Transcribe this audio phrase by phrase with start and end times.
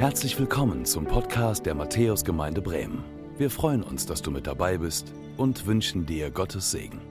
[0.00, 3.04] Herzlich willkommen zum Podcast der Matthäusgemeinde Bremen.
[3.36, 7.02] Wir freuen uns, dass du mit dabei bist und wünschen dir Gottes Segen.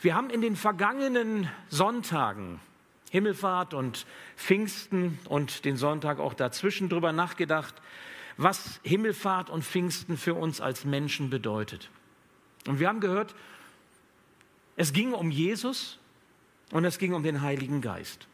[0.00, 2.60] Wir haben in den vergangenen Sonntagen,
[3.10, 7.74] Himmelfahrt und Pfingsten und den Sonntag auch dazwischen drüber nachgedacht,
[8.36, 11.90] was Himmelfahrt und Pfingsten für uns als Menschen bedeutet.
[12.68, 13.34] Und wir haben gehört,
[14.76, 15.98] es ging um Jesus
[16.72, 18.26] und es ging um den Heiligen Geist.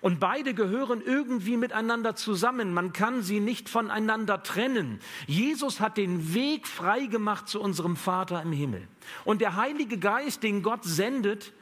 [0.00, 2.74] Und beide gehören irgendwie miteinander zusammen.
[2.74, 4.98] Man kann sie nicht voneinander trennen.
[5.28, 8.88] Jesus hat den Weg frei gemacht zu unserem Vater im Himmel.
[9.24, 11.52] Und der Heilige Geist, den Gott sendet,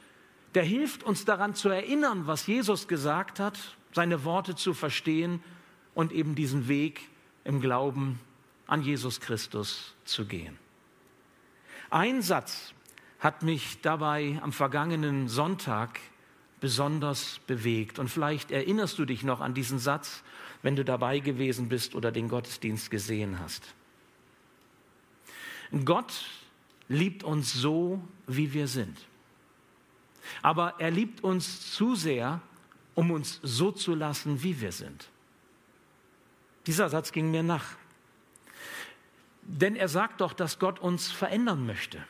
[0.54, 3.58] der hilft uns daran zu erinnern, was Jesus gesagt hat,
[3.92, 5.42] seine Worte zu verstehen
[5.94, 7.08] und eben diesen Weg
[7.44, 8.20] im Glauben
[8.66, 10.56] an Jesus Christus zu gehen.
[11.90, 12.72] Ein Satz
[13.20, 16.00] hat mich dabei am vergangenen Sonntag
[16.60, 17.98] besonders bewegt.
[17.98, 20.22] Und vielleicht erinnerst du dich noch an diesen Satz,
[20.62, 23.74] wenn du dabei gewesen bist oder den Gottesdienst gesehen hast.
[25.84, 26.24] Gott
[26.88, 28.98] liebt uns so, wie wir sind.
[30.42, 32.40] Aber er liebt uns zu sehr,
[32.94, 35.08] um uns so zu lassen, wie wir sind.
[36.66, 37.76] Dieser Satz ging mir nach.
[39.42, 42.04] Denn er sagt doch, dass Gott uns verändern möchte,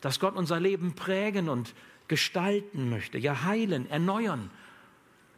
[0.00, 1.74] dass Gott unser Leben prägen und
[2.08, 4.50] gestalten möchte, ja heilen, erneuern,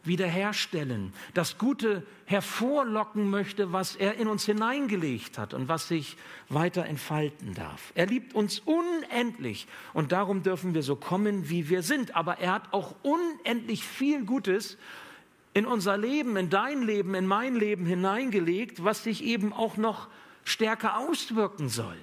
[0.03, 6.17] wiederherstellen, das Gute hervorlocken möchte, was er in uns hineingelegt hat und was sich
[6.49, 7.93] weiter entfalten darf.
[7.95, 12.15] Er liebt uns unendlich und darum dürfen wir so kommen, wie wir sind.
[12.15, 14.77] Aber er hat auch unendlich viel Gutes
[15.53, 20.07] in unser Leben, in dein Leben, in mein Leben hineingelegt, was sich eben auch noch
[20.43, 21.97] stärker auswirken soll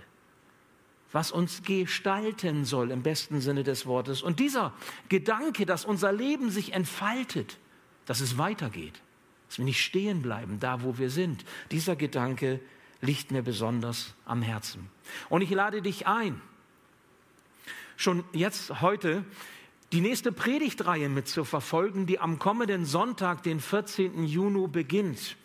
[1.12, 4.22] was uns gestalten soll im besten Sinne des Wortes.
[4.22, 4.72] Und dieser
[5.08, 7.58] Gedanke, dass unser Leben sich entfaltet,
[8.06, 9.00] dass es weitergeht,
[9.48, 12.60] dass wir nicht stehen bleiben da, wo wir sind, dieser Gedanke
[13.00, 14.88] liegt mir besonders am Herzen.
[15.28, 16.41] Und ich lade dich ein,
[17.97, 19.25] schon jetzt heute
[19.92, 24.25] die nächste Predigtreihe mit zu verfolgen, die am kommenden Sonntag, den 14.
[24.25, 25.37] Juni, beginnt.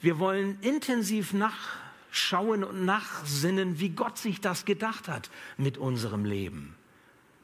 [0.00, 1.76] Wir wollen intensiv nach
[2.12, 6.76] schauen und nachsinnen, wie Gott sich das gedacht hat mit unserem Leben.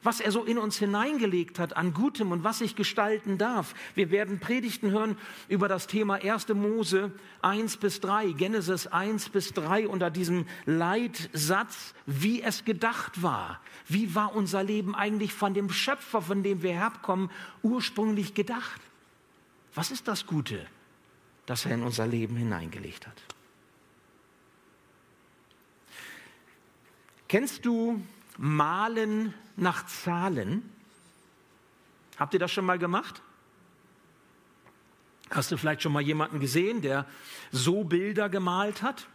[0.01, 3.73] Was er so in uns hineingelegt hat an Gutem und was sich gestalten darf.
[3.95, 5.17] Wir werden Predigten hören
[5.49, 6.47] über das Thema 1.
[6.49, 13.59] Mose 1 bis 3, Genesis 1 bis 3 unter diesem Leitsatz, wie es gedacht war.
[13.89, 17.29] Wie war unser Leben eigentlich von dem Schöpfer, von dem wir herkommen,
[17.61, 18.79] ursprünglich gedacht?
[19.73, 20.65] Was ist das Gute,
[21.45, 23.21] das er in unser Leben hineingelegt hat?
[27.29, 28.03] Kennst du
[28.37, 30.67] Malen nach Zahlen?
[32.17, 33.21] Habt ihr das schon mal gemacht?
[35.29, 37.05] Hast du vielleicht schon mal jemanden gesehen, der
[37.51, 39.07] so Bilder gemalt hat?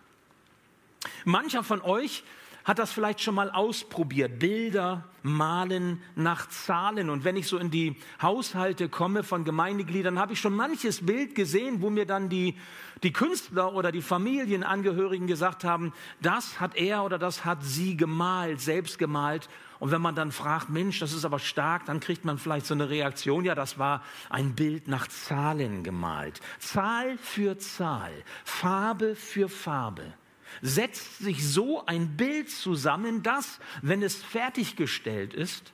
[1.25, 2.23] Mancher von euch
[2.65, 4.39] hat das vielleicht schon mal ausprobiert.
[4.39, 7.11] Bilder malen nach Zahlen.
[7.11, 11.35] Und wenn ich so in die Haushalte komme von Gemeindegliedern, habe ich schon manches Bild
[11.35, 12.57] gesehen, wo mir dann die,
[13.03, 15.93] die Künstler oder die Familienangehörigen gesagt haben,
[16.23, 19.51] das hat er oder das hat sie gemalt, selbst gemalt.
[19.79, 22.73] Und wenn man dann fragt, Mensch, das ist aber stark, dann kriegt man vielleicht so
[22.73, 26.41] eine Reaktion, ja, das war ein Bild nach Zahlen gemalt.
[26.59, 28.13] Zahl für Zahl,
[28.45, 30.15] Farbe für Farbe
[30.63, 35.73] setzt sich so ein Bild zusammen, das, wenn es fertiggestellt ist,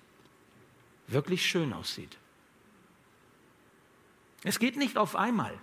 [1.07, 2.17] wirklich schön aussieht.
[4.43, 5.59] Es geht nicht auf einmal.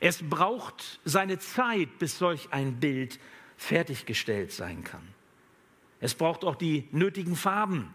[0.00, 3.18] Es braucht seine Zeit, bis solch ein Bild
[3.56, 5.02] fertiggestellt sein kann.
[6.00, 7.92] Es braucht auch die nötigen Farben,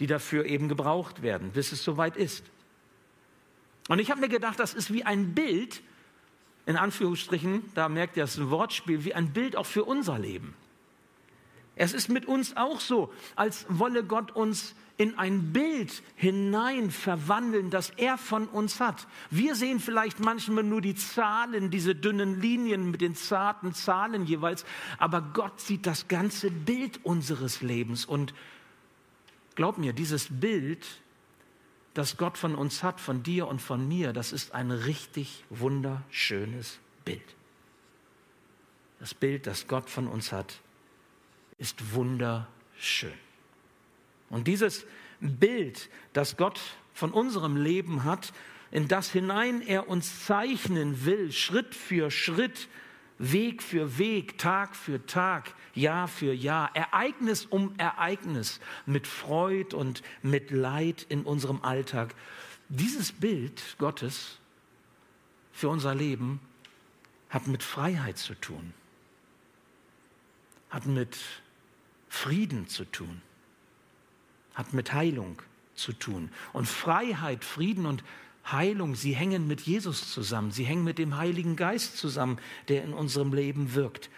[0.00, 2.44] die dafür eben gebraucht werden, bis es soweit ist.
[3.88, 5.82] Und ich habe mir gedacht, das ist wie ein Bild,
[6.66, 10.54] in Anführungsstrichen, da merkt ihr, es ein Wortspiel, wie ein Bild auch für unser Leben.
[11.76, 17.70] Es ist mit uns auch so, als wolle Gott uns in ein Bild hinein verwandeln,
[17.70, 19.08] das er von uns hat.
[19.28, 24.64] Wir sehen vielleicht manchmal nur die Zahlen, diese dünnen Linien mit den zarten Zahlen jeweils,
[24.98, 28.34] aber Gott sieht das ganze Bild unseres Lebens und
[29.56, 30.86] glaub mir, dieses Bild
[31.94, 36.78] das Gott von uns hat, von dir und von mir, das ist ein richtig wunderschönes
[37.04, 37.22] Bild.
[38.98, 40.60] Das Bild, das Gott von uns hat,
[41.58, 43.14] ist wunderschön.
[44.28, 44.86] Und dieses
[45.20, 46.60] Bild, das Gott
[46.92, 48.32] von unserem Leben hat,
[48.70, 52.68] in das hinein er uns zeichnen will, Schritt für Schritt,
[53.18, 60.02] Weg für Weg, Tag für Tag, Jahr für Jahr, Ereignis um Ereignis, mit Freud und
[60.22, 62.14] mit Leid in unserem Alltag.
[62.68, 64.38] Dieses Bild Gottes
[65.52, 66.40] für unser Leben
[67.30, 68.74] hat mit Freiheit zu tun,
[70.70, 71.18] hat mit
[72.08, 73.22] Frieden zu tun,
[74.54, 75.40] hat mit Heilung
[75.74, 76.30] zu tun.
[76.52, 78.04] Und Freiheit, Frieden und
[78.50, 82.38] Heilung, sie hängen mit Jesus zusammen, sie hängen mit dem Heiligen Geist zusammen,
[82.68, 84.10] der in unserem Leben wirkt.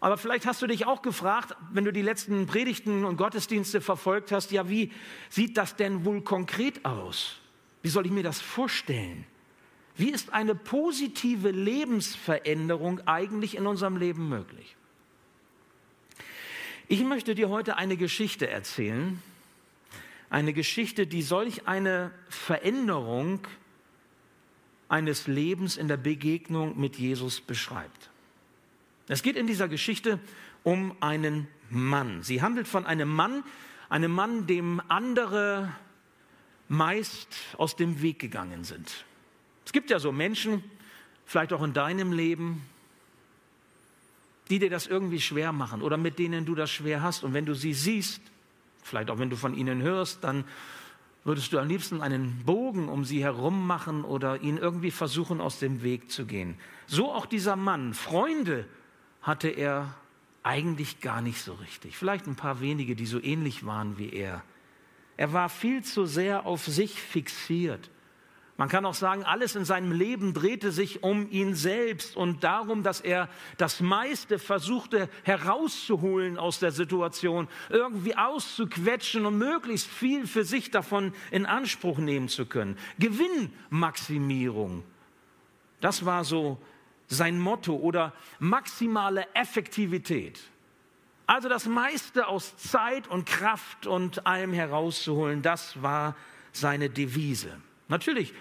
[0.00, 4.32] Aber vielleicht hast du dich auch gefragt, wenn du die letzten Predigten und Gottesdienste verfolgt
[4.32, 4.90] hast, ja, wie
[5.30, 7.36] sieht das denn wohl konkret aus?
[7.82, 9.24] Wie soll ich mir das vorstellen?
[9.96, 14.74] Wie ist eine positive Lebensveränderung eigentlich in unserem Leben möglich?
[16.88, 19.22] Ich möchte dir heute eine Geschichte erzählen,
[20.32, 23.46] eine Geschichte, die solch eine Veränderung
[24.88, 28.08] eines Lebens in der Begegnung mit Jesus beschreibt.
[29.08, 30.18] Es geht in dieser Geschichte
[30.62, 32.22] um einen Mann.
[32.22, 33.44] Sie handelt von einem Mann,
[33.90, 35.70] einem Mann, dem andere
[36.66, 39.04] meist aus dem Weg gegangen sind.
[39.66, 40.64] Es gibt ja so Menschen,
[41.26, 42.62] vielleicht auch in deinem Leben,
[44.48, 47.22] die dir das irgendwie schwer machen oder mit denen du das schwer hast.
[47.22, 48.22] Und wenn du sie siehst,
[48.82, 50.44] Vielleicht auch wenn du von ihnen hörst, dann
[51.24, 55.58] würdest du am liebsten einen Bogen um sie herum machen oder ihnen irgendwie versuchen, aus
[55.58, 56.56] dem Weg zu gehen.
[56.86, 57.94] So auch dieser Mann.
[57.94, 58.66] Freunde
[59.22, 59.94] hatte er
[60.42, 61.96] eigentlich gar nicht so richtig.
[61.96, 64.42] Vielleicht ein paar wenige, die so ähnlich waren wie er.
[65.16, 67.90] Er war viel zu sehr auf sich fixiert.
[68.58, 72.82] Man kann auch sagen, alles in seinem Leben drehte sich um ihn selbst und darum,
[72.82, 80.44] dass er das meiste versuchte herauszuholen aus der Situation, irgendwie auszuquetschen und möglichst viel für
[80.44, 82.76] sich davon in Anspruch nehmen zu können.
[82.98, 84.84] Gewinnmaximierung,
[85.80, 86.60] das war so
[87.08, 90.40] sein Motto oder maximale Effektivität.
[91.26, 96.16] Also das meiste aus Zeit und Kraft und allem herauszuholen, das war
[96.52, 97.56] seine Devise.
[97.92, 98.32] Natürlich,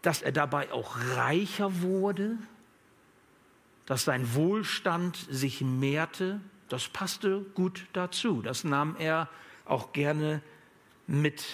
[0.00, 2.38] dass er dabei auch reicher wurde,
[3.84, 6.40] dass sein Wohlstand sich mehrte,
[6.70, 8.40] das passte gut dazu.
[8.40, 9.28] Das nahm er
[9.66, 10.40] auch gerne
[11.06, 11.44] mit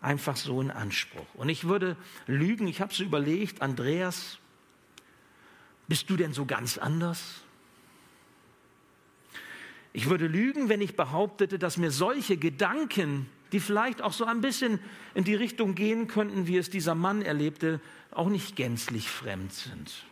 [0.00, 1.32] einfach so in Anspruch.
[1.34, 1.96] Und ich würde
[2.26, 4.38] lügen, ich habe so überlegt, Andreas,
[5.86, 7.42] bist du denn so ganz anders?
[9.92, 14.40] Ich würde lügen, wenn ich behauptete, dass mir solche Gedanken die vielleicht auch so ein
[14.40, 14.80] bisschen
[15.14, 20.04] in die Richtung gehen könnten, wie es dieser Mann erlebte, auch nicht gänzlich fremd sind.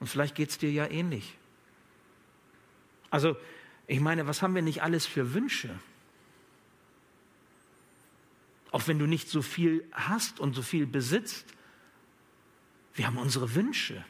[0.00, 1.36] Und vielleicht geht es dir ja ähnlich.
[3.10, 3.36] Also,
[3.86, 5.70] ich meine, was haben wir nicht alles für Wünsche?
[8.72, 11.46] Auch wenn du nicht so viel hast und so viel besitzt,
[12.94, 14.04] wir haben unsere Wünsche.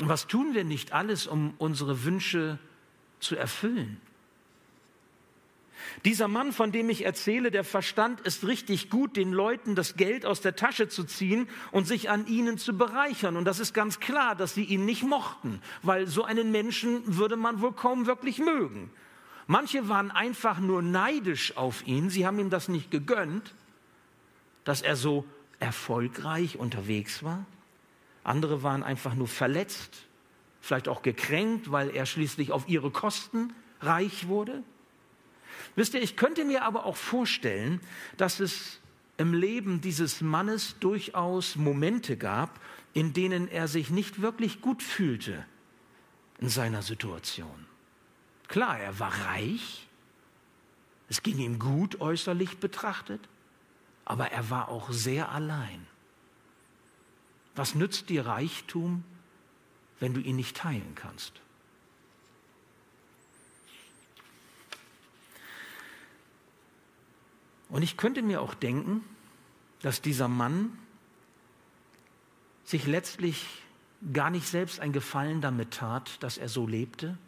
[0.00, 2.58] Und was tun wir nicht alles, um unsere Wünsche
[3.20, 4.00] zu erfüllen?
[6.04, 10.26] Dieser Mann, von dem ich erzähle, der verstand es richtig gut, den Leuten das Geld
[10.26, 13.36] aus der Tasche zu ziehen und sich an ihnen zu bereichern.
[13.36, 17.36] Und das ist ganz klar, dass sie ihn nicht mochten, weil so einen Menschen würde
[17.36, 18.90] man wohl kaum wirklich mögen.
[19.46, 23.54] Manche waren einfach nur neidisch auf ihn, sie haben ihm das nicht gegönnt,
[24.64, 25.24] dass er so
[25.60, 27.44] erfolgreich unterwegs war.
[28.24, 30.06] Andere waren einfach nur verletzt,
[30.60, 34.62] vielleicht auch gekränkt, weil er schließlich auf ihre Kosten reich wurde.
[35.76, 37.80] Wisst ihr, ich könnte mir aber auch vorstellen,
[38.16, 38.80] dass es
[39.16, 42.60] im Leben dieses Mannes durchaus Momente gab,
[42.92, 45.44] in denen er sich nicht wirklich gut fühlte
[46.40, 47.66] in seiner Situation.
[48.48, 49.88] Klar, er war reich,
[51.08, 53.20] es ging ihm gut äußerlich betrachtet,
[54.04, 55.86] aber er war auch sehr allein.
[57.54, 59.04] Was nützt dir Reichtum,
[60.00, 61.40] wenn du ihn nicht teilen kannst?
[67.74, 69.04] Und ich könnte mir auch denken,
[69.82, 70.78] dass dieser Mann
[72.62, 73.48] sich letztlich
[74.12, 77.18] gar nicht selbst ein Gefallen damit tat, dass er so lebte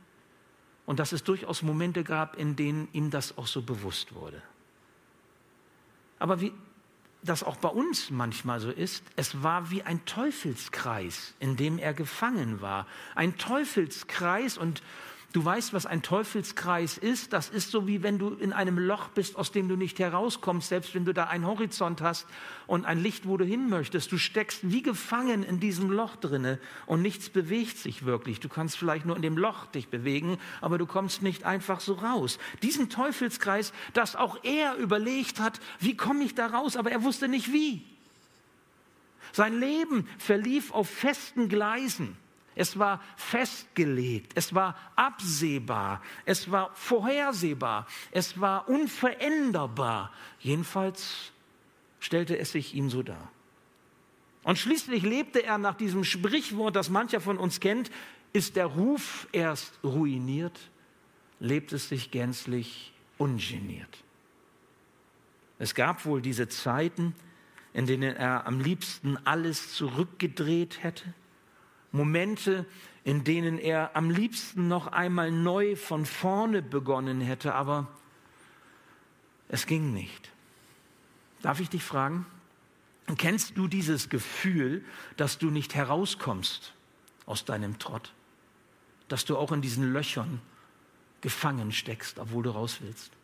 [0.86, 4.40] und dass es durchaus Momente gab, in denen ihm das auch so bewusst wurde.
[6.20, 6.52] Aber wie
[7.24, 11.92] das auch bei uns manchmal so ist, es war wie ein Teufelskreis, in dem er
[11.92, 12.86] gefangen war.
[13.16, 14.80] Ein Teufelskreis und
[15.36, 17.34] Du weißt, was ein Teufelskreis ist.
[17.34, 20.70] Das ist so, wie wenn du in einem Loch bist, aus dem du nicht herauskommst,
[20.70, 22.26] selbst wenn du da einen Horizont hast
[22.66, 24.10] und ein Licht, wo du hin möchtest.
[24.10, 28.40] Du steckst wie gefangen in diesem Loch drinne und nichts bewegt sich wirklich.
[28.40, 31.92] Du kannst vielleicht nur in dem Loch dich bewegen, aber du kommst nicht einfach so
[31.92, 32.38] raus.
[32.62, 37.28] Diesen Teufelskreis, dass auch er überlegt hat, wie komme ich da raus, aber er wusste
[37.28, 37.84] nicht wie.
[39.32, 42.16] Sein Leben verlief auf festen Gleisen.
[42.56, 50.10] Es war festgelegt, es war absehbar, es war vorhersehbar, es war unveränderbar.
[50.40, 51.32] Jedenfalls
[52.00, 53.30] stellte es sich ihm so dar.
[54.42, 57.90] Und schließlich lebte er nach diesem Sprichwort, das mancher von uns kennt,
[58.32, 60.58] ist der Ruf erst ruiniert,
[61.40, 64.04] lebt es sich gänzlich ungeniert.
[65.58, 67.14] Es gab wohl diese Zeiten,
[67.74, 71.12] in denen er am liebsten alles zurückgedreht hätte,
[71.96, 72.66] Momente,
[73.04, 77.88] in denen er am liebsten noch einmal neu von vorne begonnen hätte, aber
[79.48, 80.30] es ging nicht.
[81.42, 82.26] Darf ich dich fragen,
[83.16, 84.84] kennst du dieses Gefühl,
[85.16, 86.74] dass du nicht herauskommst
[87.24, 88.12] aus deinem Trott,
[89.08, 90.40] dass du auch in diesen Löchern
[91.20, 93.15] gefangen steckst, obwohl du raus willst?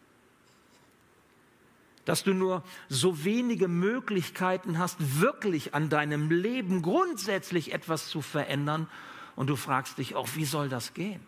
[2.05, 8.89] Dass du nur so wenige Möglichkeiten hast, wirklich an deinem Leben grundsätzlich etwas zu verändern.
[9.37, 11.21] Und du fragst dich auch, wie soll das gehen?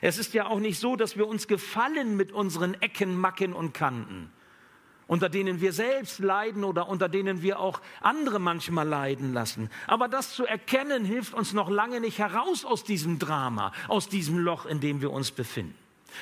[0.00, 3.72] Es ist ja auch nicht so, dass wir uns gefallen mit unseren Ecken, Macken und
[3.72, 4.30] Kanten,
[5.06, 9.70] unter denen wir selbst leiden oder unter denen wir auch andere manchmal leiden lassen.
[9.86, 14.38] Aber das zu erkennen, hilft uns noch lange nicht heraus aus diesem Drama, aus diesem
[14.38, 15.76] Loch, in dem wir uns befinden.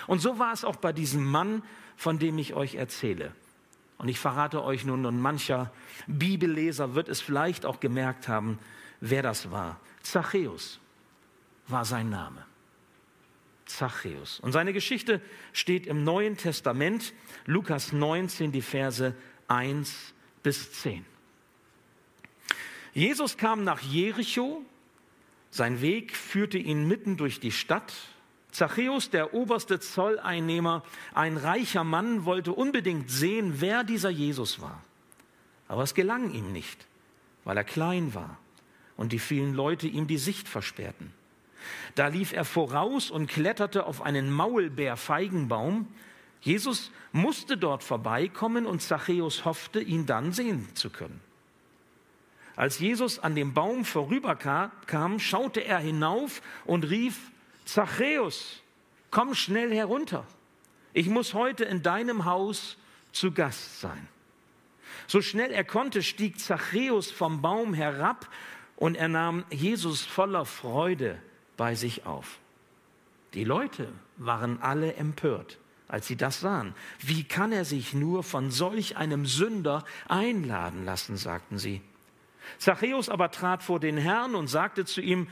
[0.06, 1.62] Und so war es auch bei diesem Mann,
[1.96, 3.32] von dem ich euch erzähle.
[3.98, 5.72] Und ich verrate euch nun, und mancher
[6.06, 8.58] Bibelleser wird es vielleicht auch gemerkt haben,
[9.00, 9.80] wer das war.
[10.02, 10.80] Zachäus
[11.68, 12.44] war sein Name.
[13.66, 14.40] Zachäus.
[14.40, 15.20] Und seine Geschichte
[15.52, 17.14] steht im Neuen Testament,
[17.46, 19.14] Lukas 19, die Verse
[19.48, 21.04] 1 bis 10.
[22.92, 24.62] Jesus kam nach Jericho,
[25.50, 27.92] sein Weg führte ihn mitten durch die Stadt
[28.54, 34.80] Zachäus, der oberste Zolleinnehmer, ein reicher Mann, wollte unbedingt sehen, wer dieser Jesus war.
[35.66, 36.87] Aber es gelang ihm nicht,
[37.42, 38.38] weil er klein war
[38.96, 41.12] und die vielen Leute ihm die Sicht versperrten.
[41.96, 45.88] Da lief er voraus und kletterte auf einen Maulbeerfeigenbaum.
[46.40, 51.20] Jesus musste dort vorbeikommen und Zachäus hoffte, ihn dann sehen zu können.
[52.54, 57.32] Als Jesus an dem Baum vorüberkam, schaute er hinauf und rief,
[57.64, 58.62] Zachäus,
[59.11, 60.26] komm schnell herunter.
[60.92, 62.76] Ich muss heute in deinem Haus
[63.12, 64.09] zu Gast sein.
[65.06, 68.28] So schnell er konnte, stieg Zachäus vom Baum herab
[68.76, 71.18] und er nahm Jesus voller Freude
[71.56, 72.38] bei sich auf.
[73.35, 76.75] Die Leute waren alle empört, als sie das sahen.
[77.00, 81.83] Wie kann er sich nur von solch einem Sünder einladen lassen, sagten sie.
[82.59, 85.28] Zachäus aber trat vor den Herrn und sagte zu ihm,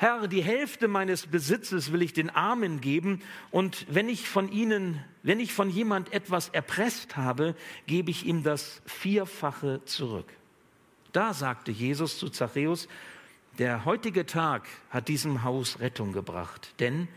[0.00, 5.04] Herr, die Hälfte meines Besitzes will ich den Armen geben und wenn ich von ihnen,
[5.24, 7.56] wenn ich von jemand etwas erpresst habe,
[7.88, 10.32] gebe ich ihm das Vierfache zurück.
[11.10, 12.86] Da sagte Jesus zu Zachäus,
[13.58, 17.08] der heutige Tag hat diesem Haus Rettung gebracht, denn,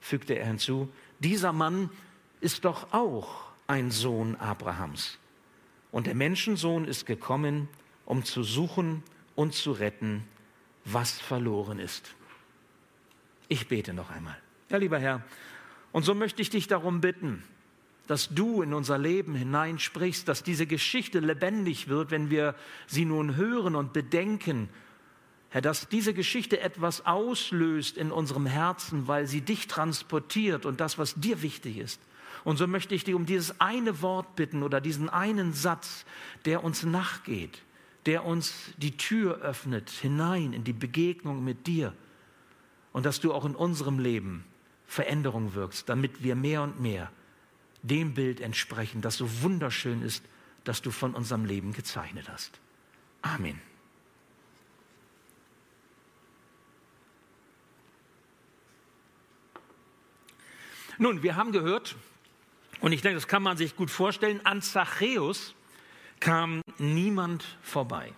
[0.00, 1.90] fügte er hinzu, dieser Mann
[2.40, 5.18] ist doch auch ein Sohn Abrahams.
[5.90, 7.68] Und der Menschensohn ist gekommen,
[8.06, 9.02] um zu suchen
[9.34, 10.22] und zu retten,
[10.84, 12.14] was verloren ist.
[13.48, 14.36] Ich bete noch einmal.
[14.68, 15.22] Ja, lieber Herr,
[15.92, 17.42] und so möchte ich dich darum bitten,
[18.06, 22.54] dass du in unser Leben hineinsprichst, dass diese Geschichte lebendig wird, wenn wir
[22.86, 24.68] sie nun hören und bedenken.
[25.50, 30.98] Herr, dass diese Geschichte etwas auslöst in unserem Herzen, weil sie dich transportiert und das,
[30.98, 32.00] was dir wichtig ist.
[32.44, 36.04] Und so möchte ich dich um dieses eine Wort bitten oder diesen einen Satz,
[36.44, 37.62] der uns nachgeht,
[38.04, 41.94] der uns die Tür öffnet hinein in die Begegnung mit dir
[42.98, 44.44] und dass du auch in unserem Leben
[44.88, 47.12] Veränderung wirkst, damit wir mehr und mehr
[47.82, 50.24] dem Bild entsprechen, das so wunderschön ist,
[50.64, 52.58] das du von unserem Leben gezeichnet hast.
[53.22, 53.60] Amen.
[60.98, 61.94] Nun, wir haben gehört,
[62.80, 65.54] und ich denke, das kann man sich gut vorstellen, an Zachäus
[66.18, 68.12] kam niemand vorbei.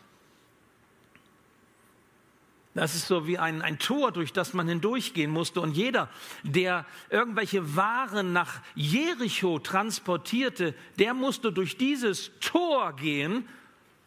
[2.81, 5.61] Das ist so wie ein, ein Tor, durch das man hindurchgehen musste.
[5.61, 6.09] Und jeder,
[6.45, 13.47] der irgendwelche Waren nach Jericho transportierte, der musste durch dieses Tor gehen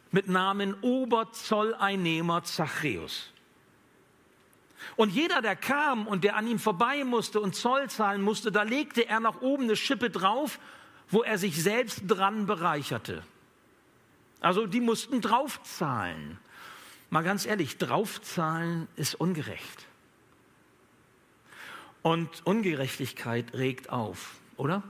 [0.10, 3.32] mit Namen Oberzolleinnehmer Zachäus.
[4.96, 8.63] Und jeder, der kam und der an ihm vorbei musste und Zoll zahlen musste, da
[8.63, 10.58] legte er nach oben eine Schippe drauf,
[11.12, 13.22] wo er sich selbst dran bereicherte.
[14.39, 16.39] Also die mussten draufzahlen.
[17.13, 19.86] Mal ganz ehrlich, draufzahlen ist ungerecht.
[22.01, 24.82] Und Ungerechtigkeit regt auf, oder?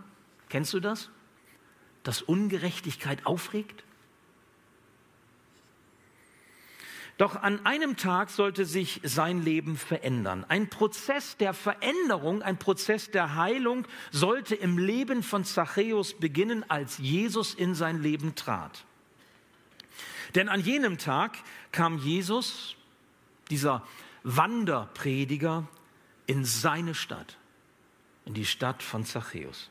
[0.47, 1.09] Kennst du das?
[2.03, 3.83] Dass Ungerechtigkeit aufregt?
[7.17, 10.45] Doch an einem Tag sollte sich sein Leben verändern.
[10.47, 16.99] Ein Prozess der Veränderung, ein Prozess der Heilung sollte im Leben von Zachäus beginnen, als
[16.99, 18.85] Jesus in sein Leben trat.
[20.35, 21.37] Denn an jenem Tag
[21.71, 22.75] kam Jesus,
[23.49, 23.85] dieser
[24.23, 25.67] Wanderprediger,
[26.25, 27.37] in seine Stadt,
[28.25, 29.69] in die Stadt von Zachäus.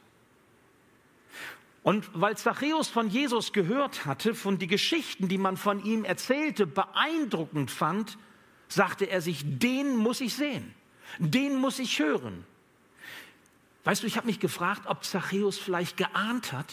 [1.82, 6.66] Und weil Zachäus von Jesus gehört hatte, von die Geschichten, die man von ihm erzählte,
[6.66, 8.18] beeindruckend fand,
[8.68, 10.74] sagte er sich, den muss ich sehen,
[11.18, 12.44] den muss ich hören.
[13.84, 16.72] Weißt du, ich habe mich gefragt, ob Zachäus vielleicht geahnt hat,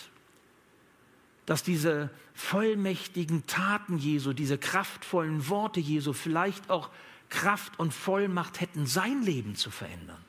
[1.49, 6.91] dass diese vollmächtigen Taten Jesu, diese kraftvollen Worte Jesu vielleicht auch
[7.29, 10.23] Kraft und Vollmacht hätten, sein Leben zu verändern,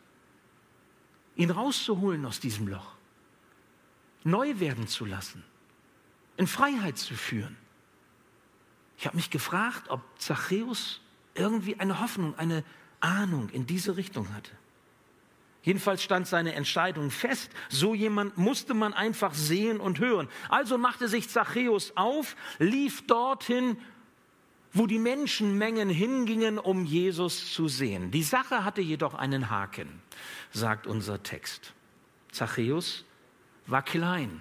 [1.36, 2.94] ihn rauszuholen aus diesem Loch
[4.24, 5.44] neu werden zu lassen,
[6.38, 7.54] in Freiheit zu führen.
[8.96, 11.02] Ich habe mich gefragt, ob Zachäus
[11.34, 12.64] irgendwie eine Hoffnung, eine
[13.00, 14.52] Ahnung in diese Richtung hatte.
[15.62, 17.50] Jedenfalls stand seine Entscheidung fest.
[17.68, 20.28] So jemand musste man einfach sehen und hören.
[20.48, 23.76] Also machte sich Zachäus auf, lief dorthin,
[24.72, 28.10] wo die Menschenmengen hingingen, um Jesus zu sehen.
[28.10, 30.00] Die Sache hatte jedoch einen Haken,
[30.52, 31.74] sagt unser Text.
[32.30, 33.04] Zachäus
[33.66, 34.40] war klein.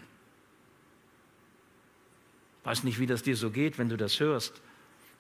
[2.64, 4.62] Weiß nicht, wie das dir so geht, wenn du das hörst.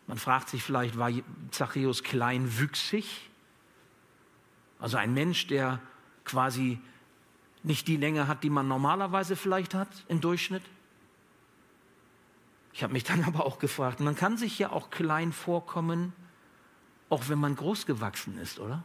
[0.08, 1.12] Man fragt sich vielleicht, war
[1.52, 3.30] Zachäus kleinwüchsig?
[4.80, 5.82] Also ein Mensch, der
[6.30, 6.80] quasi
[7.64, 10.64] nicht die Länge hat, die man normalerweise vielleicht hat im Durchschnitt?
[12.74, 16.14] Ich habe mich dann aber auch gefragt, man kann sich ja auch klein vorkommen,
[17.10, 18.84] auch wenn man groß gewachsen ist, oder?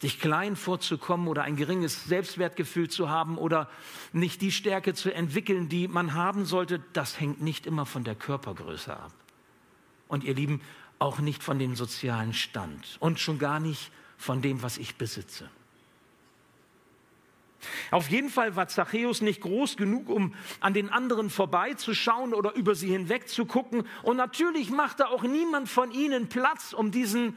[0.00, 3.68] sich klein vorzukommen oder ein geringes Selbstwertgefühl zu haben oder
[4.14, 8.14] nicht die Stärke zu entwickeln, die man haben sollte, das hängt nicht immer von der
[8.14, 9.12] Körpergröße ab.
[10.08, 10.62] Und ihr Lieben,
[10.98, 13.90] auch nicht von dem sozialen Stand und schon gar nicht
[14.20, 15.48] von dem, was ich besitze.
[17.90, 22.74] Auf jeden Fall war Zachäus nicht groß genug, um an den anderen vorbeizuschauen oder über
[22.74, 23.86] sie hinweg zu gucken.
[24.02, 27.36] Und natürlich machte auch niemand von ihnen Platz, um diesen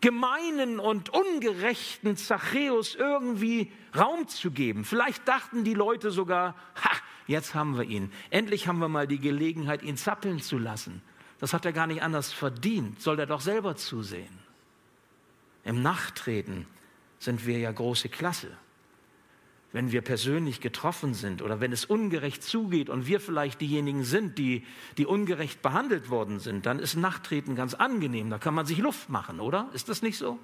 [0.00, 4.84] gemeinen und ungerechten Zachäus irgendwie Raum zu geben.
[4.84, 6.90] Vielleicht dachten die Leute sogar, ha,
[7.26, 8.12] jetzt haben wir ihn.
[8.30, 11.02] Endlich haben wir mal die Gelegenheit, ihn zappeln zu lassen.
[11.38, 13.00] Das hat er gar nicht anders verdient.
[13.00, 14.47] Soll er doch selber zusehen.
[15.68, 16.66] Im Nachtreten
[17.18, 18.48] sind wir ja große Klasse
[19.72, 24.38] wenn wir persönlich getroffen sind oder wenn es ungerecht zugeht und wir vielleicht diejenigen sind,
[24.38, 24.64] die,
[24.96, 28.30] die ungerecht behandelt worden sind, dann ist Nachtreten ganz angenehm.
[28.30, 29.68] Da kann man sich Luft machen, oder?
[29.74, 30.38] Ist das nicht so?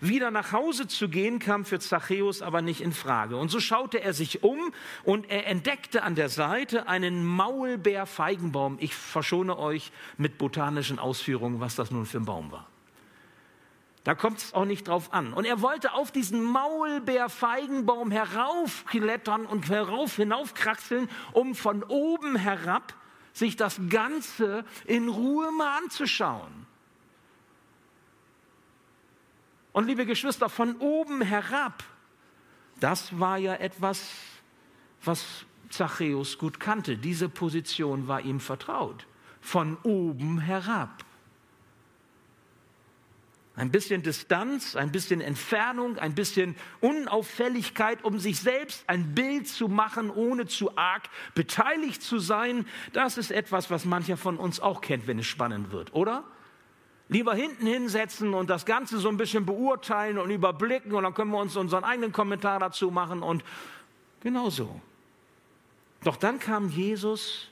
[0.00, 3.36] Wieder nach Hause zu gehen kam für Zachäus aber nicht in Frage.
[3.36, 8.78] Und so schaute er sich um und er entdeckte an der Seite einen Maulbeerfeigenbaum.
[8.80, 12.68] Ich verschone euch mit botanischen Ausführungen, was das nun für ein Baum war.
[14.04, 15.32] Da kommt es auch nicht drauf an.
[15.32, 22.94] Und er wollte auf diesen Maulbeerfeigenbaum heraufklettern und herauf hinaufkraxeln, um von oben herab
[23.32, 26.66] sich das Ganze in Ruhe mal anzuschauen.
[29.74, 31.82] Und liebe Geschwister, von oben herab,
[32.78, 34.08] das war ja etwas,
[35.02, 36.96] was Zachäus gut kannte.
[36.96, 39.04] Diese Position war ihm vertraut.
[39.40, 41.04] Von oben herab.
[43.56, 49.66] Ein bisschen Distanz, ein bisschen Entfernung, ein bisschen Unauffälligkeit, um sich selbst ein Bild zu
[49.66, 52.64] machen, ohne zu arg beteiligt zu sein.
[52.92, 56.22] Das ist etwas, was mancher von uns auch kennt, wenn es spannend wird, oder?
[57.14, 61.30] Lieber hinten hinsetzen und das Ganze so ein bisschen beurteilen und überblicken und dann können
[61.30, 63.44] wir uns unseren eigenen Kommentar dazu machen und
[64.20, 64.80] genau so.
[66.02, 67.50] Doch dann kam Jesus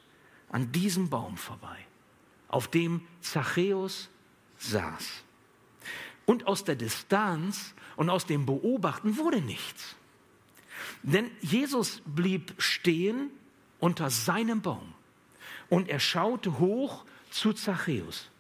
[0.51, 1.79] an diesem Baum vorbei,
[2.49, 4.11] auf dem Zachäus
[4.59, 5.23] saß.
[6.27, 9.95] Und aus der Distanz und aus dem Beobachten wurde nichts.
[11.05, 13.31] Denn Jesus blieb stehen
[13.79, 14.93] unter seinem Baum
[15.69, 18.32] und er schaute hoch zu Zachäus.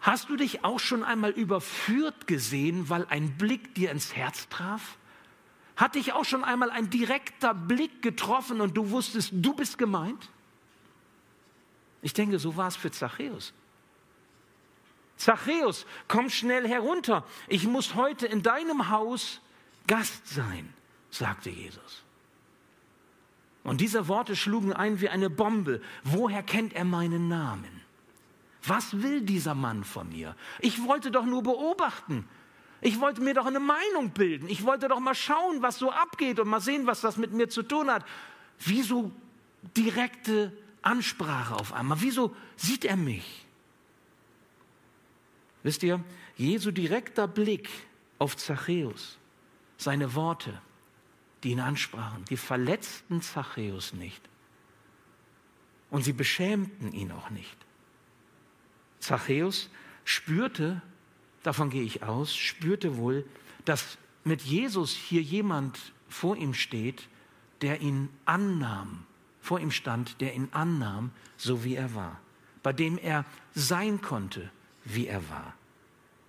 [0.00, 4.96] Hast du dich auch schon einmal überführt gesehen, weil ein Blick dir ins Herz traf?
[5.76, 10.30] Hat dich auch schon einmal ein direkter Blick getroffen und du wusstest, du bist gemeint?
[12.02, 13.52] Ich denke, so war es für Zachäus.
[15.16, 17.26] Zachäus, komm schnell herunter.
[17.46, 19.42] Ich muss heute in deinem Haus
[19.86, 20.72] Gast sein,
[21.10, 22.04] sagte Jesus.
[23.62, 25.82] Und diese Worte schlugen ein wie eine Bombe.
[26.04, 27.79] Woher kennt er meinen Namen?
[28.64, 30.36] Was will dieser Mann von mir?
[30.58, 32.28] Ich wollte doch nur beobachten.
[32.82, 34.48] Ich wollte mir doch eine Meinung bilden.
[34.48, 37.48] Ich wollte doch mal schauen, was so abgeht und mal sehen, was das mit mir
[37.48, 38.04] zu tun hat.
[38.58, 39.12] Wieso
[39.76, 42.00] direkte Ansprache auf einmal?
[42.00, 43.46] Wieso sieht er mich?
[45.62, 46.02] Wisst ihr,
[46.36, 47.68] Jesu direkter Blick
[48.18, 49.18] auf Zachäus,
[49.76, 50.60] seine Worte,
[51.42, 54.22] die ihn ansprachen, die verletzten Zachäus nicht.
[55.90, 57.56] Und sie beschämten ihn auch nicht.
[59.00, 59.70] Zachäus
[60.04, 60.80] spürte,
[61.42, 63.24] davon gehe ich aus, spürte wohl,
[63.64, 67.08] dass mit Jesus hier jemand vor ihm steht,
[67.62, 69.04] der ihn annahm,
[69.40, 72.20] vor ihm stand, der ihn annahm, so wie er war,
[72.62, 74.50] bei dem er sein konnte,
[74.84, 75.54] wie er war.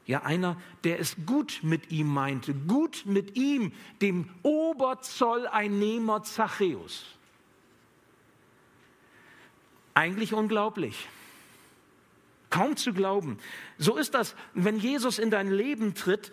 [0.05, 7.05] Ja, einer, der es gut mit ihm meinte, gut mit ihm, dem Oberzolleinnehmer Zachäus.
[9.93, 11.07] Eigentlich unglaublich.
[12.51, 13.39] Kaum zu glauben.
[13.79, 16.31] So ist das, wenn Jesus in dein Leben tritt,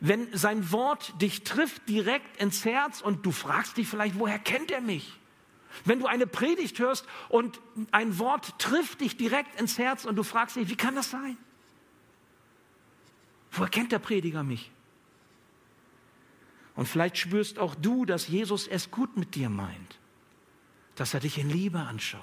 [0.00, 4.70] wenn sein Wort dich trifft direkt ins Herz und du fragst dich vielleicht, woher kennt
[4.70, 5.18] er mich?
[5.84, 10.22] Wenn du eine Predigt hörst und ein Wort trifft dich direkt ins Herz und du
[10.22, 11.36] fragst dich, wie kann das sein?
[13.50, 14.70] Woher kennt der Prediger mich?
[16.74, 19.98] Und vielleicht spürst auch du, dass Jesus es gut mit dir meint,
[20.94, 22.22] dass er dich in Liebe anschaut,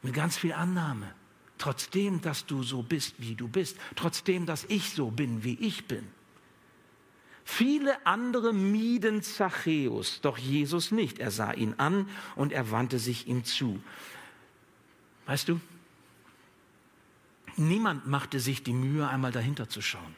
[0.00, 1.14] mit ganz viel Annahme,
[1.58, 5.86] trotzdem, dass du so bist, wie du bist, trotzdem, dass ich so bin, wie ich
[5.86, 6.06] bin.
[7.44, 11.18] Viele andere mieden Zachäus, doch Jesus nicht.
[11.18, 13.80] Er sah ihn an und er wandte sich ihm zu.
[15.24, 15.58] Weißt du,
[17.56, 20.14] niemand machte sich die Mühe, einmal dahinter zu schauen.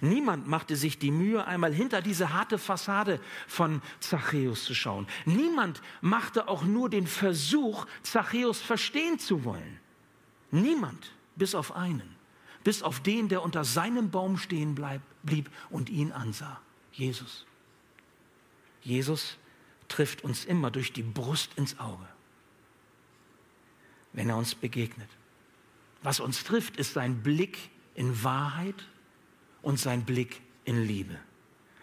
[0.00, 5.06] Niemand machte sich die Mühe, einmal hinter diese harte Fassade von Zachäus zu schauen.
[5.24, 9.78] Niemand machte auch nur den Versuch, Zachäus verstehen zu wollen.
[10.50, 12.16] Niemand, bis auf einen,
[12.64, 16.60] bis auf den, der unter seinem Baum stehen bleib, blieb und ihn ansah.
[16.92, 17.46] Jesus.
[18.82, 19.36] Jesus
[19.88, 22.06] trifft uns immer durch die Brust ins Auge,
[24.12, 25.08] wenn er uns begegnet.
[26.02, 28.86] Was uns trifft, ist sein Blick in Wahrheit
[29.62, 31.18] und sein Blick in Liebe.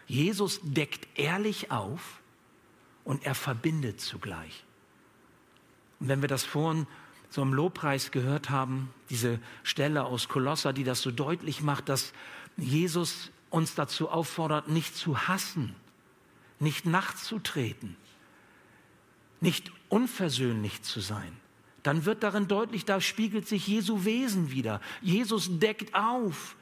[0.07, 2.21] Jesus deckt ehrlich auf
[3.03, 4.63] und er verbindet zugleich.
[5.99, 6.87] Und wenn wir das vorhin
[7.35, 12.13] so im Lobpreis gehört haben, diese Stelle aus Kolosser, die das so deutlich macht, dass
[12.55, 15.75] Jesus uns dazu auffordert, nicht zu hassen,
[16.59, 17.97] nicht nachzutreten,
[19.41, 21.35] nicht unversöhnlich zu sein,
[21.83, 24.79] dann wird darin deutlich, da spiegelt sich Jesu Wesen wieder.
[25.01, 26.55] Jesus deckt auf,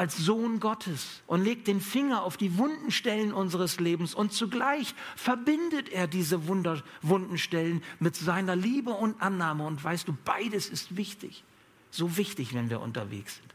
[0.00, 4.94] als Sohn Gottes und legt den Finger auf die wunden Stellen unseres Lebens und zugleich
[5.14, 9.66] verbindet er diese Wunder, wunden Stellen mit seiner Liebe und Annahme.
[9.66, 11.44] Und weißt du, beides ist wichtig,
[11.90, 13.54] so wichtig, wenn wir unterwegs sind.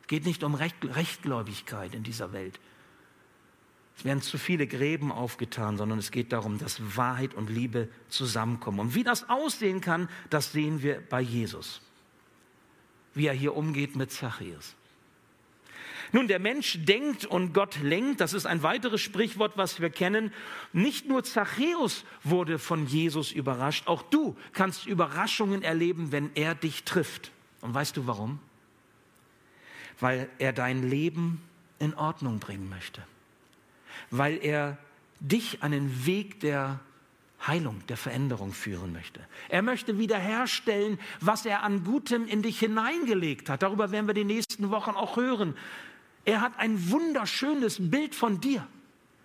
[0.00, 2.58] Es geht nicht um Recht, Rechtgläubigkeit in dieser Welt.
[3.98, 8.80] Es werden zu viele Gräben aufgetan, sondern es geht darum, dass Wahrheit und Liebe zusammenkommen.
[8.80, 11.82] Und wie das aussehen kann, das sehen wir bei Jesus.
[13.12, 14.74] Wie er hier umgeht mit Zachäus.
[16.12, 20.32] Nun, der Mensch denkt und Gott lenkt, das ist ein weiteres Sprichwort, was wir kennen.
[20.72, 26.84] Nicht nur Zachäus wurde von Jesus überrascht, auch du kannst Überraschungen erleben, wenn er dich
[26.84, 27.32] trifft.
[27.60, 28.38] Und weißt du warum?
[30.00, 31.42] Weil er dein Leben
[31.78, 33.02] in Ordnung bringen möchte.
[34.10, 34.78] Weil er
[35.20, 36.80] dich den Weg der
[37.46, 39.20] Heilung, der Veränderung führen möchte.
[39.48, 43.62] Er möchte wiederherstellen, was er an Gutem in dich hineingelegt hat.
[43.62, 45.54] Darüber werden wir die nächsten Wochen auch hören.
[46.26, 48.66] Er hat ein wunderschönes Bild von dir.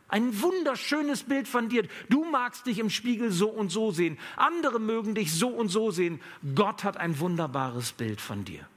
[0.07, 1.87] Ein wunderschönes Bild von dir.
[2.09, 4.17] Du magst dich im Spiegel so und so sehen.
[4.35, 6.21] Andere mögen dich so und so sehen.
[6.55, 8.67] Gott hat ein wunderbares Bild von dir.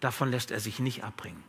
[0.00, 1.42] Davon lässt er sich nicht abbringen.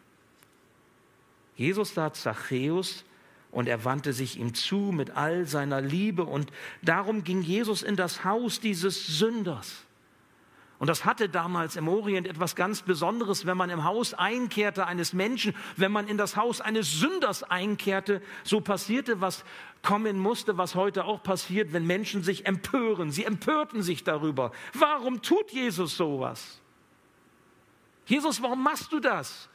[1.57, 3.03] Jesus sah Zachäus
[3.51, 7.95] und er wandte sich ihm zu mit all seiner Liebe und darum ging Jesus in
[7.95, 9.85] das Haus dieses Sünders.
[10.77, 15.13] Und das hatte damals im Orient etwas ganz Besonderes, wenn man im Haus einkehrte eines
[15.13, 19.45] Menschen, wenn man in das Haus eines Sünders einkehrte, so passierte, was
[19.81, 23.11] kommen musste, was heute auch passiert, wenn Menschen sich empören.
[23.11, 24.51] Sie empörten sich darüber.
[24.73, 26.59] Warum tut Jesus sowas?
[28.05, 29.49] Jesus, warum machst du das?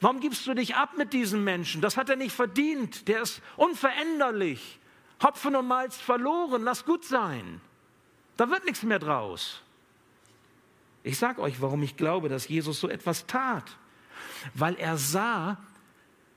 [0.00, 1.80] Warum gibst du dich ab mit diesem Menschen?
[1.80, 3.08] Das hat er nicht verdient.
[3.08, 4.78] Der ist unveränderlich.
[5.22, 7.60] Hopfen und Malz verloren, lass gut sein.
[8.36, 9.61] Da wird nichts mehr draus.
[11.04, 13.64] Ich sage euch, warum ich glaube, dass Jesus so etwas tat.
[14.54, 15.58] Weil er sah,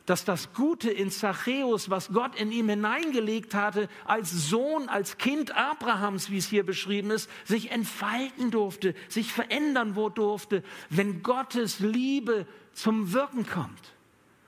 [0.06, 5.56] dass das Gute in Zachäus, was Gott in ihm hineingelegt hatte, als Sohn, als Kind
[5.56, 12.46] Abrahams, wie es hier beschrieben ist, sich entfalten durfte, sich verändern durfte, wenn Gottes Liebe
[12.74, 13.94] zum Wirken kommt.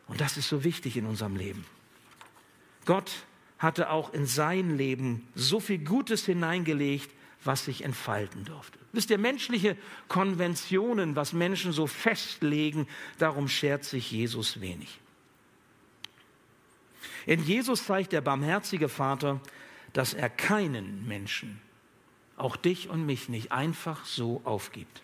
[0.08, 1.66] Und das ist so wichtig in unserem Leben.
[2.86, 3.12] Gott
[3.58, 7.10] hatte auch in sein Leben so viel Gutes hineingelegt,
[7.48, 8.78] was sich entfalten durfte.
[8.92, 15.00] Wisst ihr, menschliche Konventionen, was Menschen so festlegen, darum schert sich Jesus wenig.
[17.26, 19.42] In Jesus zeigt der barmherzige Vater,
[19.94, 21.60] dass er keinen Menschen,
[22.36, 25.02] auch dich und mich nicht einfach so aufgibt.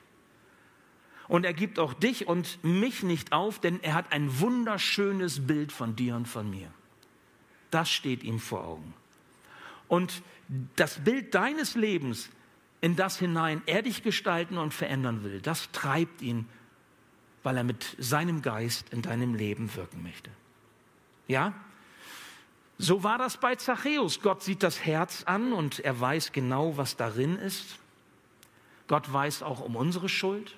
[1.28, 5.72] Und er gibt auch dich und mich nicht auf, denn er hat ein wunderschönes Bild
[5.72, 6.72] von dir und von mir.
[7.72, 8.94] Das steht ihm vor Augen.
[9.88, 10.22] Und
[10.76, 12.30] das Bild deines Lebens,
[12.82, 16.48] in das hinein er dich gestalten und verändern will, das treibt ihn,
[17.44, 20.30] weil er mit seinem Geist in deinem Leben wirken möchte.
[21.28, 21.54] Ja?
[22.78, 24.22] So war das bei Zachäus.
[24.22, 27.78] Gott sieht das Herz an und er weiß genau, was darin ist.
[28.88, 30.58] Gott weiß auch um unsere Schuld.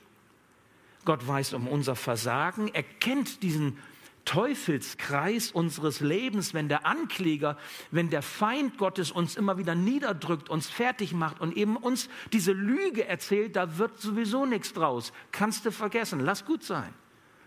[1.03, 2.69] Gott weiß um unser Versagen.
[2.73, 3.77] Er kennt diesen
[4.25, 7.57] Teufelskreis unseres Lebens, wenn der Ankläger,
[7.91, 12.51] wenn der Feind Gottes uns immer wieder niederdrückt, uns fertig macht und eben uns diese
[12.51, 15.13] Lüge erzählt, da wird sowieso nichts draus.
[15.31, 16.93] Kannst du vergessen, lass gut sein.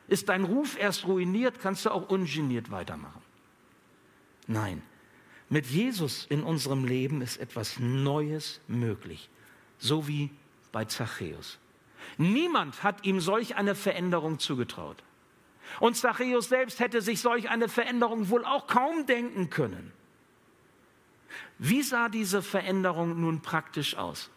[0.06, 3.20] Ist dein Ruf erst ruiniert, kannst du auch ungeniert weitermachen.
[4.46, 4.80] Nein,
[5.50, 9.28] mit Jesus in unserem Leben ist etwas Neues möglich,
[9.78, 10.30] so wie
[10.72, 11.58] bei Zachäus.
[12.16, 15.02] Niemand hat ihm solch eine Veränderung zugetraut.
[15.80, 19.92] Und Zachäus selbst hätte sich solch eine Veränderung wohl auch kaum denken können.
[21.58, 24.30] Wie sah diese Veränderung nun praktisch aus?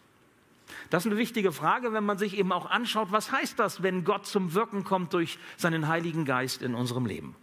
[0.90, 4.04] Das ist eine wichtige Frage, wenn man sich eben auch anschaut, was heißt das, wenn
[4.04, 7.36] Gott zum Wirken kommt durch seinen Heiligen Geist in unserem Leben?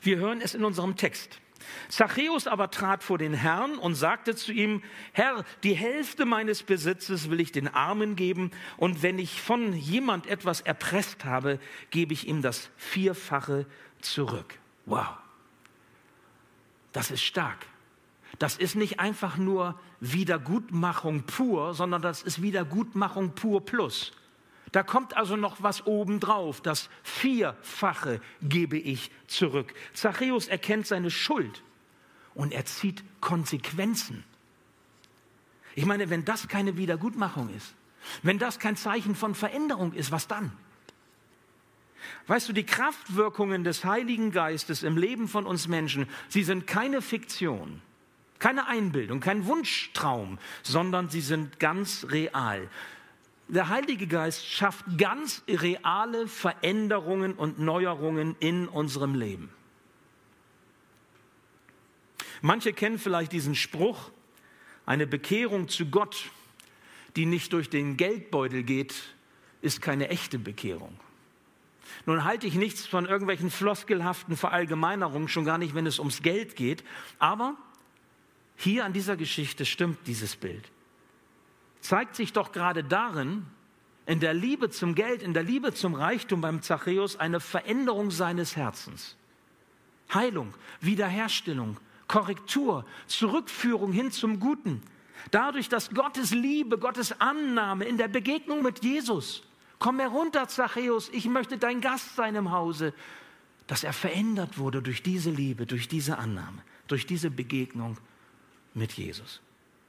[0.00, 1.40] Wir hören es in unserem Text.
[1.88, 7.30] Zachäus aber trat vor den Herrn und sagte zu ihm, Herr, die Hälfte meines Besitzes
[7.30, 11.58] will ich den Armen geben, und wenn ich von jemand etwas erpresst habe,
[11.90, 13.66] gebe ich ihm das Vierfache
[14.00, 14.58] zurück.
[14.84, 15.08] Wow,
[16.92, 17.66] das ist stark.
[18.38, 24.12] Das ist nicht einfach nur Wiedergutmachung pur, sondern das ist Wiedergutmachung pur plus.
[24.72, 26.60] Da kommt also noch was obendrauf.
[26.60, 29.74] Das Vierfache gebe ich zurück.
[29.94, 31.62] Zachäus erkennt seine Schuld
[32.34, 34.24] und er zieht Konsequenzen.
[35.74, 37.74] Ich meine, wenn das keine Wiedergutmachung ist,
[38.22, 40.52] wenn das kein Zeichen von Veränderung ist, was dann?
[42.26, 47.02] Weißt du, die Kraftwirkungen des Heiligen Geistes im Leben von uns Menschen, sie sind keine
[47.02, 47.82] Fiktion,
[48.38, 52.68] keine Einbildung, kein Wunschtraum, sondern sie sind ganz real.
[53.48, 59.50] Der Heilige Geist schafft ganz reale Veränderungen und Neuerungen in unserem Leben.
[62.42, 64.10] Manche kennen vielleicht diesen Spruch,
[64.84, 66.30] eine Bekehrung zu Gott,
[67.14, 68.94] die nicht durch den Geldbeutel geht,
[69.62, 70.98] ist keine echte Bekehrung.
[72.04, 76.56] Nun halte ich nichts von irgendwelchen floskelhaften Verallgemeinerungen, schon gar nicht, wenn es ums Geld
[76.56, 76.84] geht,
[77.18, 77.56] aber
[78.56, 80.64] hier an dieser Geschichte stimmt dieses Bild.
[81.86, 83.46] Zeigt sich doch gerade darin,
[84.06, 88.56] in der Liebe zum Geld, in der Liebe zum Reichtum beim Zachäus eine Veränderung seines
[88.56, 89.14] Herzens.
[90.12, 91.76] Heilung, Wiederherstellung,
[92.08, 94.82] Korrektur, Zurückführung hin zum Guten.
[95.30, 99.44] Dadurch, dass Gottes Liebe, Gottes Annahme in der Begegnung mit Jesus,
[99.78, 102.94] komm herunter, Zachäus, ich möchte dein Gast sein im Hause,
[103.68, 107.96] dass er verändert wurde durch diese Liebe, durch diese Annahme, durch diese Begegnung
[108.74, 109.40] mit Jesus.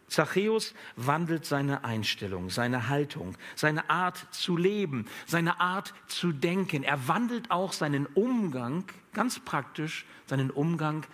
[0.08, 6.84] Zachäus wandelt seine Einstellung, seine Haltung, seine Art zu leben, seine Art zu denken.
[6.84, 11.06] Er wandelt auch seinen Umgang, ganz praktisch, seinen Umgang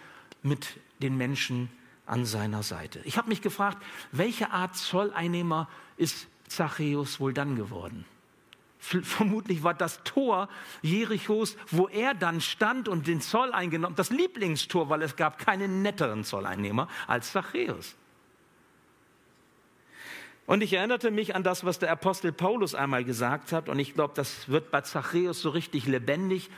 [0.44, 1.70] mit den Menschen
[2.06, 3.00] an seiner Seite.
[3.04, 8.06] Ich habe mich gefragt, welche Art Zolleinnehmer ist Zachäus wohl dann geworden?
[8.78, 10.50] Vermutlich war das Tor
[10.82, 15.82] Jerichos, wo er dann stand und den Zoll eingenommen, das Lieblingstor, weil es gab keinen
[15.82, 17.96] netteren Zolleinnehmer als Zachäus.
[20.46, 23.70] Und ich erinnerte mich an das, was der Apostel Paulus einmal gesagt hat.
[23.70, 26.50] Und ich glaube, das wird bei Zachäus so richtig lebendig.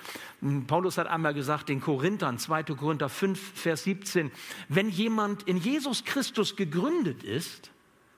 [0.65, 2.63] Paulus hat einmal gesagt, den Korinthern, 2.
[2.63, 4.31] Korinther 5, Vers 17,
[4.69, 7.69] wenn jemand in Jesus Christus gegründet ist,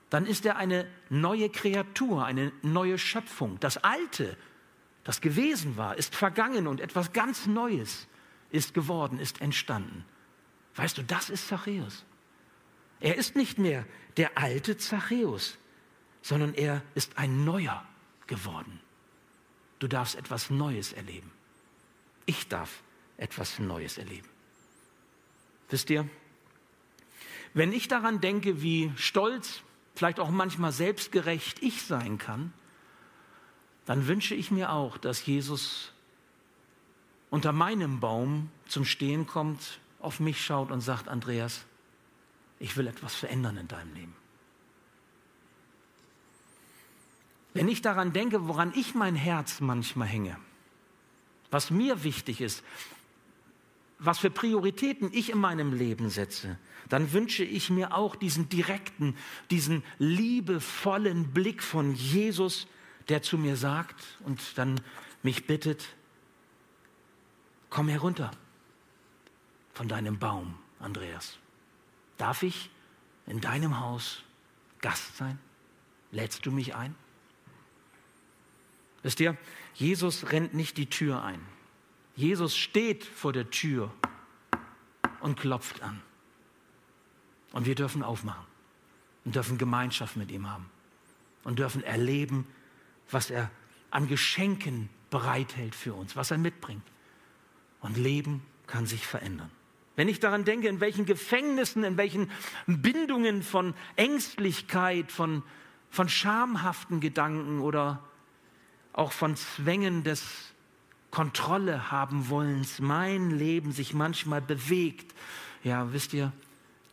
[0.08, 3.60] dann ist er eine neue Kreatur, eine neue Schöpfung.
[3.60, 4.38] Das Alte,
[5.04, 8.08] das gewesen war, ist vergangen und etwas ganz Neues
[8.50, 10.06] ist geworden, ist entstanden.
[10.76, 12.06] Weißt du, das ist Zachäus.
[13.00, 13.84] Er ist nicht mehr
[14.16, 15.56] der alte Zachäus,
[16.22, 17.86] sondern er ist ein neuer
[18.26, 18.80] geworden.
[19.78, 21.30] Du darfst etwas Neues erleben.
[22.26, 22.82] Ich darf
[23.16, 24.28] etwas Neues erleben.
[25.70, 26.08] Wisst ihr,
[27.54, 29.62] wenn ich daran denke, wie stolz,
[29.94, 32.52] vielleicht auch manchmal selbstgerecht ich sein kann,
[33.86, 35.92] dann wünsche ich mir auch, dass Jesus
[37.30, 41.64] unter meinem Baum zum Stehen kommt, auf mich schaut und sagt, Andreas,
[42.58, 44.16] ich will etwas verändern in deinem Leben.
[47.54, 50.36] Wenn ich daran denke, woran ich mein Herz manchmal hänge,
[51.50, 52.62] was mir wichtig ist,
[53.98, 59.16] was für Prioritäten ich in meinem Leben setze, dann wünsche ich mir auch diesen direkten,
[59.50, 62.68] diesen liebevollen Blick von Jesus,
[63.08, 64.80] der zu mir sagt und dann
[65.22, 65.84] mich bittet,
[67.70, 68.30] komm herunter
[69.72, 71.38] von deinem Baum, Andreas.
[72.18, 72.70] Darf ich
[73.26, 74.22] in deinem Haus
[74.80, 75.38] Gast sein?
[76.10, 76.94] Lädst du mich ein?
[79.02, 79.36] Wisst ihr,
[79.74, 81.40] Jesus rennt nicht die Tür ein.
[82.16, 83.94] Jesus steht vor der Tür
[85.20, 86.02] und klopft an.
[87.52, 88.44] Und wir dürfen aufmachen
[89.24, 90.68] und dürfen Gemeinschaft mit ihm haben
[91.44, 92.46] und dürfen erleben,
[93.10, 93.50] was er
[93.90, 96.84] an Geschenken bereithält für uns, was er mitbringt.
[97.80, 99.50] Und Leben kann sich verändern.
[99.98, 102.30] Wenn ich daran denke, in welchen Gefängnissen, in welchen
[102.68, 105.42] Bindungen von Ängstlichkeit, von,
[105.90, 108.04] von schamhaften Gedanken oder
[108.92, 110.54] auch von Zwängen des
[111.10, 115.16] Kontrolle haben wollens, mein Leben sich manchmal bewegt,
[115.64, 116.32] ja, wisst ihr,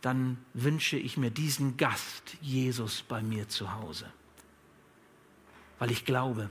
[0.00, 4.12] dann wünsche ich mir diesen Gast, Jesus, bei mir zu Hause.
[5.78, 6.50] Weil ich glaube,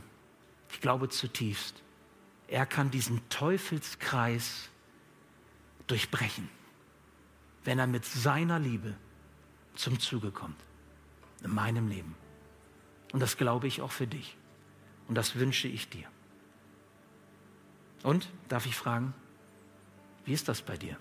[0.71, 1.83] ich glaube zutiefst,
[2.47, 4.69] er kann diesen Teufelskreis
[5.87, 6.49] durchbrechen,
[7.63, 8.95] wenn er mit seiner Liebe
[9.75, 10.57] zum Zuge kommt
[11.43, 12.15] in meinem Leben.
[13.13, 14.35] Und das glaube ich auch für dich.
[15.07, 16.07] Und das wünsche ich dir.
[18.03, 19.13] Und, darf ich fragen,
[20.25, 20.97] wie ist das bei dir?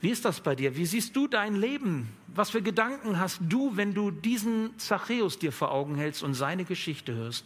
[0.00, 0.76] Wie ist das bei dir?
[0.76, 2.08] Wie siehst du dein Leben?
[2.28, 6.64] Was für Gedanken hast du, wenn du diesen Zachäus dir vor Augen hältst und seine
[6.64, 7.44] Geschichte hörst?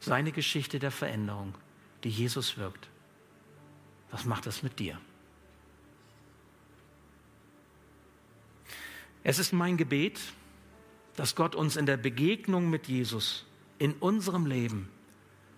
[0.00, 1.54] Seine Geschichte der Veränderung,
[2.04, 2.88] die Jesus wirkt.
[4.10, 4.98] Was macht das mit dir?
[9.22, 10.20] Es ist mein Gebet,
[11.16, 13.44] dass Gott uns in der Begegnung mit Jesus
[13.78, 14.88] in unserem Leben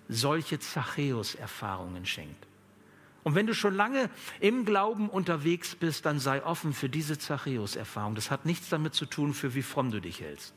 [0.08, 2.46] solche Zachäus-Erfahrungen schenkt.
[3.22, 4.08] Und wenn du schon lange
[4.40, 8.14] im Glauben unterwegs bist, dann sei offen für diese Zachäus-Erfahrung.
[8.14, 10.54] Das hat nichts damit zu tun, für wie fromm du dich hältst.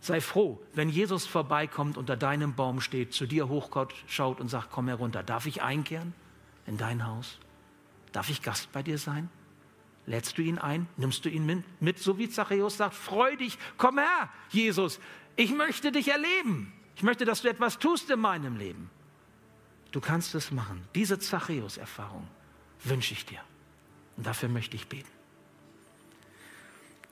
[0.00, 4.88] Sei froh, wenn Jesus vorbeikommt, unter deinem Baum steht, zu dir hochschaut und sagt, komm
[4.88, 5.22] herunter.
[5.22, 6.14] Darf ich einkehren
[6.66, 7.38] in dein Haus?
[8.12, 9.28] Darf ich Gast bei dir sein?
[10.06, 10.86] Lädst du ihn ein?
[10.96, 11.98] Nimmst du ihn mit?
[11.98, 15.00] So wie Zachäus sagt, freu dich, komm her, Jesus.
[15.36, 16.72] Ich möchte dich erleben.
[16.96, 18.90] Ich möchte, dass du etwas tust in meinem Leben.
[19.90, 20.82] Du kannst es machen.
[20.94, 22.28] Diese Zachäus-Erfahrung
[22.84, 23.40] wünsche ich dir.
[24.16, 25.08] Und dafür möchte ich beten.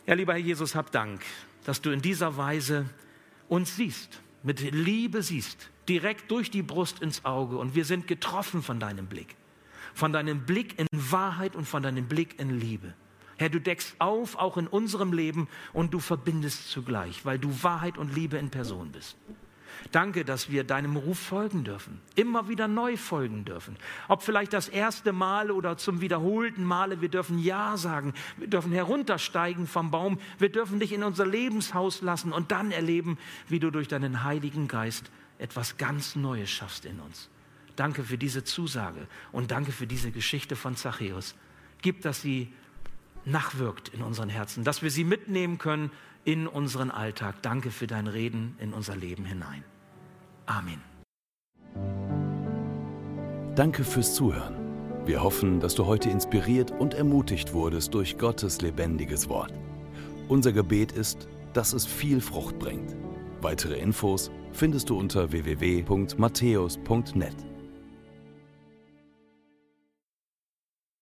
[0.06, 1.22] Ja, lieber Herr Jesus, hab Dank,
[1.64, 2.88] dass du in dieser Weise
[3.48, 7.56] uns siehst, mit Liebe siehst, direkt durch die Brust ins Auge.
[7.56, 9.36] Und wir sind getroffen von deinem Blick
[9.94, 12.94] von deinem Blick in Wahrheit und von deinem Blick in Liebe.
[13.38, 17.98] Herr, du deckst auf, auch in unserem Leben, und du verbindest zugleich, weil du Wahrheit
[17.98, 19.16] und Liebe in Person bist.
[19.90, 23.76] Danke, dass wir deinem Ruf folgen dürfen, immer wieder neu folgen dürfen.
[24.06, 28.70] Ob vielleicht das erste Mal oder zum wiederholten Male, wir dürfen Ja sagen, wir dürfen
[28.70, 33.70] heruntersteigen vom Baum, wir dürfen dich in unser Lebenshaus lassen und dann erleben, wie du
[33.70, 37.28] durch deinen Heiligen Geist etwas ganz Neues schaffst in uns.
[37.82, 41.34] Danke für diese Zusage und danke für diese Geschichte von Zachäus.
[41.80, 42.52] Gib, dass sie
[43.24, 45.90] nachwirkt in unseren Herzen, dass wir sie mitnehmen können
[46.22, 47.42] in unseren Alltag.
[47.42, 49.64] Danke für dein Reden in unser Leben hinein.
[50.46, 50.80] Amen.
[53.56, 54.54] Danke fürs Zuhören.
[55.04, 59.52] Wir hoffen, dass du heute inspiriert und ermutigt wurdest durch Gottes lebendiges Wort.
[60.28, 62.94] Unser Gebet ist, dass es viel Frucht bringt.
[63.40, 67.51] Weitere Infos findest du unter www.matthäus.net.